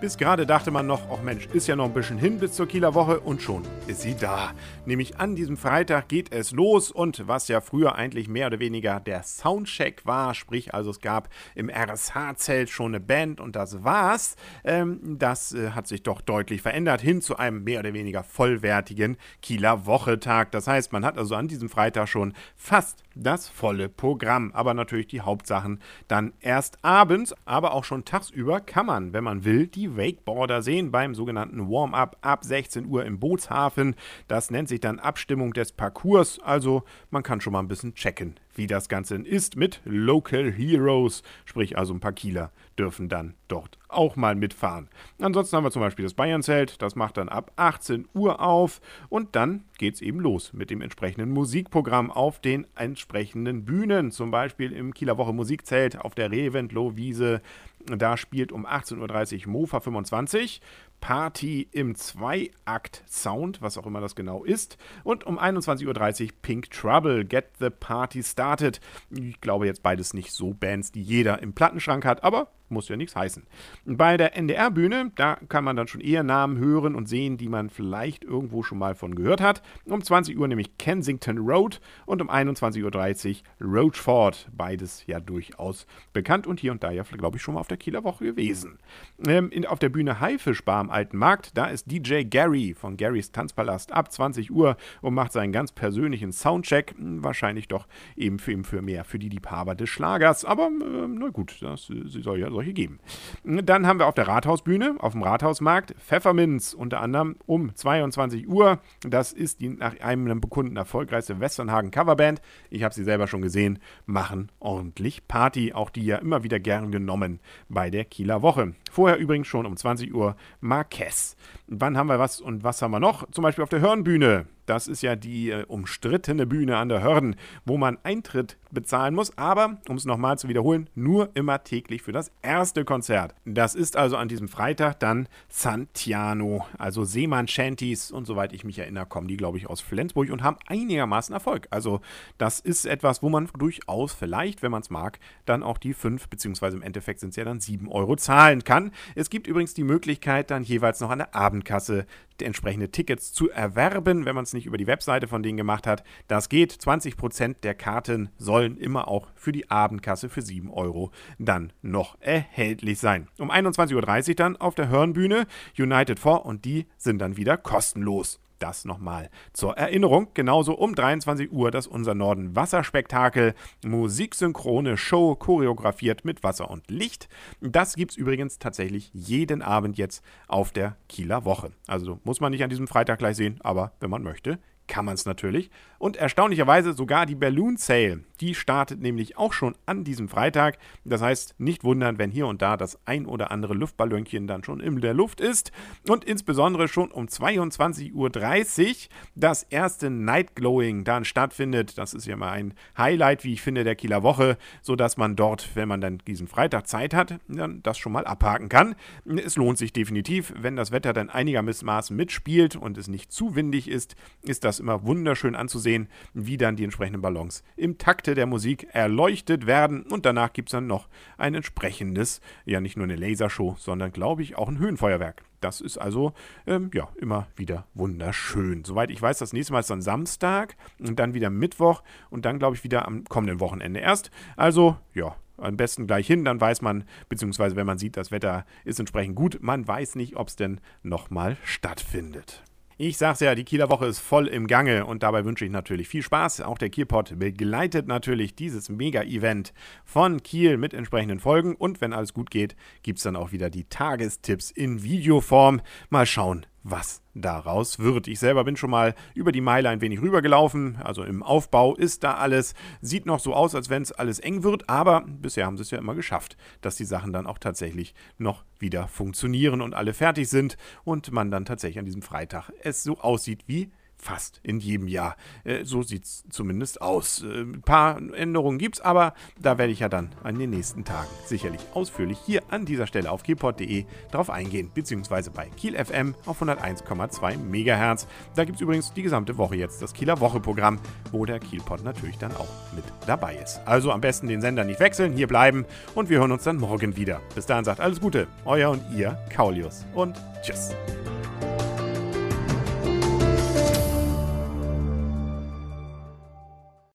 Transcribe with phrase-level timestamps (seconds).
[0.00, 2.66] Bis gerade dachte man noch, ach Mensch, ist ja noch ein bisschen hin bis zur
[2.66, 4.52] Kieler Woche und schon ist sie da.
[4.86, 8.98] Nämlich an diesem Freitag geht es los und was ja früher eigentlich mehr oder weniger
[8.98, 14.36] der Soundcheck war, sprich also es gab im RSH-Zelt schon eine Band und das war's,
[14.64, 19.18] ähm, das äh, hat sich doch deutlich verändert hin zu einem mehr oder weniger vollwertigen
[19.42, 20.50] Kieler Wochetag.
[20.50, 24.50] Das heißt, man hat also an diesem Freitag schon fast das volle Programm.
[24.52, 29.44] Aber natürlich die Hauptsachen dann erst abends, aber auch schon tagsüber kann man, wenn man
[29.44, 33.94] will, die Wakeboarder sehen beim sogenannten Warm-up ab 16 Uhr im Bootshafen.
[34.28, 36.38] Das nennt sich dann Abstimmung des Parcours.
[36.40, 41.22] Also man kann schon mal ein bisschen checken, wie das Ganze ist mit Local Heroes,
[41.44, 42.50] sprich also ein paar Kieler
[42.80, 44.88] dürfen dann dort auch mal mitfahren.
[45.18, 49.36] Ansonsten haben wir zum Beispiel das Bayernzelt, das macht dann ab 18 Uhr auf und
[49.36, 54.72] dann geht es eben los mit dem entsprechenden Musikprogramm auf den entsprechenden Bühnen, zum Beispiel
[54.72, 57.42] im Kieler Woche Musikzelt auf der Reventlow-Wiese.
[57.86, 60.60] Da spielt um 18.30 Uhr Mofa 25,
[61.00, 64.76] Party im Zweiakt-Sound, was auch immer das genau ist.
[65.02, 68.80] Und um 21.30 Uhr Pink Trouble, Get the Party Started.
[69.10, 72.96] Ich glaube jetzt beides nicht so Bands, die jeder im Plattenschrank hat, aber muss ja
[72.96, 73.42] nichts heißen.
[73.84, 77.70] Bei der NDR-Bühne, da kann man dann schon eher Namen hören und sehen, die man
[77.70, 79.62] vielleicht irgendwo schon mal von gehört hat.
[79.84, 84.48] Um 20 Uhr nämlich Kensington Road und um 21.30 Uhr Roachford.
[84.56, 87.76] Beides ja durchaus bekannt und hier und da ja, glaube ich, schon mal auf der
[87.76, 88.78] Kieler Woche gewesen.
[89.26, 93.32] Ähm, in, auf der Bühne Haifischbar am Alten Markt, da ist DJ Gary von Garys
[93.32, 96.94] Tanzpalast ab 20 Uhr und macht seinen ganz persönlichen Soundcheck.
[96.98, 100.44] Wahrscheinlich doch eben für, eben für mehr für die Liebhaber des Schlagers.
[100.44, 103.00] Aber äh, na gut, das soll ja solche geben.
[103.42, 108.80] Dann haben wir auf der Rathausbühne, auf dem Rathausmarkt, Pfefferminz unter anderem um 22 Uhr.
[109.00, 112.42] Das ist die nach einem Bekunden erfolgreichste Westernhagen Coverband.
[112.68, 115.72] Ich habe sie selber schon gesehen, machen ordentlich Party.
[115.72, 117.40] Auch die ja immer wieder gern genommen
[117.70, 118.74] bei der Kieler Woche.
[118.90, 121.36] Vorher übrigens schon um 20 Uhr Marquez.
[121.66, 123.30] Wann haben wir was und was haben wir noch?
[123.30, 124.46] Zum Beispiel auf der Hörnbühne.
[124.66, 129.36] Das ist ja die äh, umstrittene Bühne an der Hörden, wo man Eintritt bezahlen muss,
[129.36, 133.34] aber, um es nochmal zu wiederholen, nur immer täglich für das erste Konzert.
[133.44, 138.78] Das ist also an diesem Freitag dann Santiano, also Seemann Shanties und soweit ich mich
[138.78, 141.66] erinnere, kommen die, glaube ich, aus Flensburg und haben einigermaßen Erfolg.
[141.70, 142.00] Also
[142.38, 146.28] das ist etwas, wo man durchaus vielleicht, wenn man es mag, dann auch die 5,
[146.28, 148.92] beziehungsweise im Endeffekt sind es ja dann 7 Euro zahlen kann.
[149.14, 152.06] Es gibt übrigens die Möglichkeit, dann jeweils noch an der Abendkasse
[152.42, 156.04] entsprechende Tickets zu erwerben, wenn man es nicht über die Webseite von denen gemacht hat.
[156.28, 156.72] Das geht.
[156.72, 162.98] 20% der Karten sollen immer auch für die Abendkasse für 7 Euro dann noch erhältlich
[162.98, 163.28] sein.
[163.38, 165.46] Um 21.30 Uhr dann auf der Hörnbühne
[165.78, 168.40] United 4 und die sind dann wieder kostenlos.
[168.60, 170.28] Das nochmal zur Erinnerung.
[170.34, 173.54] Genauso um 23 Uhr das Unser Norden Wasserspektakel.
[173.82, 177.30] Musiksynchrone Show, choreografiert mit Wasser und Licht.
[177.62, 181.70] Das gibt es übrigens tatsächlich jeden Abend jetzt auf der Kieler Woche.
[181.86, 184.58] Also muss man nicht an diesem Freitag gleich sehen, aber wenn man möchte,
[184.90, 185.70] kann man es natürlich.
[185.98, 188.24] Und erstaunlicherweise sogar die Balloon Sale.
[188.40, 190.78] Die startet nämlich auch schon an diesem Freitag.
[191.04, 194.80] Das heißt, nicht wundern, wenn hier und da das ein oder andere Luftballönchen dann schon
[194.80, 195.72] in der Luft ist.
[196.08, 198.94] Und insbesondere schon um 22.30 Uhr
[199.34, 201.98] das erste Night Glowing dann stattfindet.
[201.98, 205.70] Das ist ja mal ein Highlight, wie ich finde, der Kieler Woche, sodass man dort,
[205.74, 208.94] wenn man dann diesen Freitag Zeit hat, dann das schon mal abhaken kann.
[209.26, 213.88] Es lohnt sich definitiv, wenn das Wetter dann einigermaßen mitspielt und es nicht zu windig
[213.88, 217.98] ist, ist das immer wunderschön anzusehen, wie dann die entsprechenden Ballons im
[218.30, 220.02] Takte der Musik erleuchtet werden.
[220.02, 224.42] Und danach gibt es dann noch ein entsprechendes, ja nicht nur eine Lasershow, sondern glaube
[224.42, 225.42] ich auch ein Höhenfeuerwerk.
[225.60, 226.32] Das ist also
[226.66, 228.84] ähm, ja immer wieder wunderschön.
[228.84, 232.60] Soweit ich weiß, das nächste Mal ist dann Samstag und dann wieder Mittwoch und dann
[232.60, 234.30] glaube ich wieder am kommenden Wochenende erst.
[234.56, 238.64] Also ja, am besten gleich hin, dann weiß man, beziehungsweise wenn man sieht, das Wetter
[238.84, 242.62] ist entsprechend gut, man weiß nicht, ob es denn nochmal stattfindet.
[243.02, 246.06] Ich sag's ja, die Kieler Woche ist voll im Gange und dabei wünsche ich natürlich
[246.06, 246.60] viel Spaß.
[246.60, 249.72] Auch der Kielpot begleitet natürlich dieses Mega-Event
[250.04, 253.84] von Kiel mit entsprechenden Folgen und wenn alles gut geht, gibt's dann auch wieder die
[253.84, 255.80] Tagestipps in Videoform.
[256.10, 258.26] Mal schauen, was daraus wird.
[258.28, 260.96] Ich selber bin schon mal über die Meile ein wenig rübergelaufen.
[260.96, 262.74] Also im Aufbau ist da alles.
[263.00, 265.90] Sieht noch so aus, als wenn es alles eng wird, aber bisher haben sie es
[265.90, 270.48] ja immer geschafft, dass die Sachen dann auch tatsächlich noch wieder funktionieren und alle fertig
[270.48, 275.08] sind und man dann tatsächlich an diesem Freitag es so aussieht wie fast in jedem
[275.08, 275.36] Jahr.
[275.64, 277.42] Äh, so sieht es zumindest aus.
[277.42, 281.04] Äh, ein paar Änderungen gibt es, aber da werde ich ja dann an den nächsten
[281.04, 286.34] Tagen sicherlich ausführlich hier an dieser Stelle auf kielport.de drauf eingehen, beziehungsweise bei Kiel FM
[286.46, 288.26] auf 101,2 MHz.
[288.54, 291.00] Da gibt es übrigens die gesamte Woche jetzt das Kieler Woche-Programm,
[291.32, 293.80] wo der Kielpot natürlich dann auch mit dabei ist.
[293.86, 297.16] Also am besten den Sender nicht wechseln, hier bleiben und wir hören uns dann morgen
[297.16, 297.40] wieder.
[297.54, 300.90] Bis dahin sagt alles Gute, euer und ihr Kaulius und tschüss.